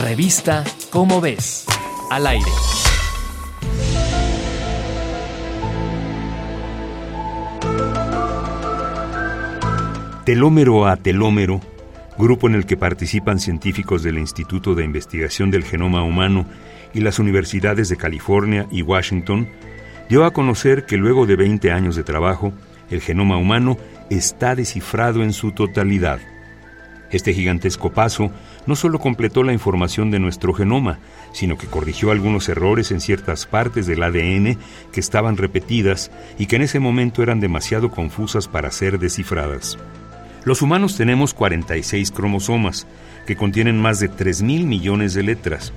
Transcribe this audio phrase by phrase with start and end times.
[0.00, 1.66] Revista Cómo ves,
[2.10, 2.46] al aire.
[10.24, 11.60] Telómero a telómero,
[12.16, 16.46] grupo en el que participan científicos del Instituto de Investigación del Genoma Humano
[16.94, 19.48] y las universidades de California y Washington,
[20.08, 22.52] dio a conocer que luego de 20 años de trabajo,
[22.90, 23.76] el genoma humano
[24.10, 26.20] está descifrado en su totalidad.
[27.10, 28.30] Este gigantesco paso
[28.66, 30.98] no solo completó la información de nuestro genoma,
[31.32, 34.58] sino que corrigió algunos errores en ciertas partes del ADN
[34.92, 39.78] que estaban repetidas y que en ese momento eran demasiado confusas para ser descifradas.
[40.44, 42.86] Los humanos tenemos 46 cromosomas,
[43.26, 45.72] que contienen más de 3 mil millones de letras.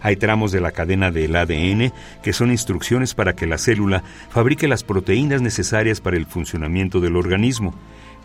[0.00, 4.68] Hay tramos de la cadena del ADN que son instrucciones para que la célula fabrique
[4.68, 7.74] las proteínas necesarias para el funcionamiento del organismo.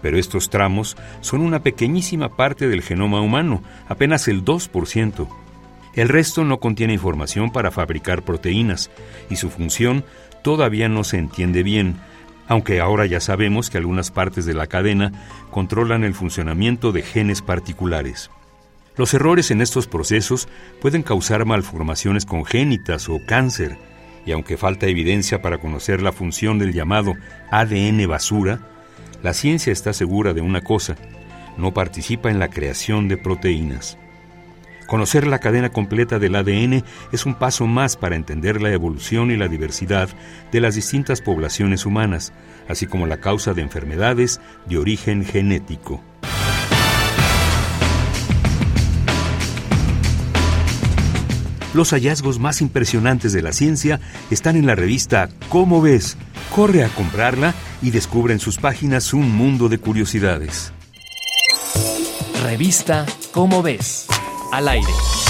[0.04, 5.28] Pero estos tramos son una pequeñísima parte del genoma humano, apenas el 2%.
[5.96, 8.92] El resto no contiene información para fabricar proteínas
[9.30, 10.04] y su función
[10.44, 11.96] todavía no se entiende bien,
[12.50, 15.14] aunque ahora ya sabemos que algunas partes de la cadena
[15.52, 18.30] controlan el funcionamiento de genes particulares.
[18.98, 20.50] Los errores en estos procesos
[20.82, 23.78] pueden causar malformaciones congénitas o cáncer,
[24.26, 27.14] y aunque falta evidencia para conocer la función del llamado
[27.52, 28.60] ADN basura,
[29.24, 30.96] la ciencia está segura de una cosa,
[31.58, 33.98] no participa en la creación de proteínas.
[34.86, 39.38] Conocer la cadena completa del ADN es un paso más para entender la evolución y
[39.38, 40.10] la diversidad
[40.52, 42.34] de las distintas poblaciones humanas,
[42.68, 46.04] así como la causa de enfermedades de origen genético.
[51.74, 56.18] Los hallazgos más impresionantes de la ciencia están en la revista Cómo ves.
[56.54, 60.72] Corre a comprarla y descubre en sus páginas un mundo de curiosidades.
[62.42, 64.08] Revista Cómo ves,
[64.52, 65.23] al aire.